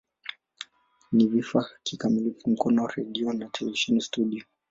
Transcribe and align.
Ni 1.11 1.25
vifaa 1.27 1.65
kikamilifu 1.83 2.49
Mkono 2.49 2.87
redio 2.87 3.33
na 3.33 3.49
televisheni 3.49 4.01
studio. 4.01 4.43